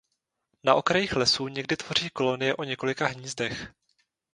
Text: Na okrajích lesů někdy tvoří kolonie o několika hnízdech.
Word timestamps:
Na 0.63 0.75
okrajích 0.75 1.15
lesů 1.15 1.47
někdy 1.47 1.77
tvoří 1.77 2.09
kolonie 2.09 2.55
o 2.55 2.63
několika 2.63 3.07
hnízdech. 3.07 3.73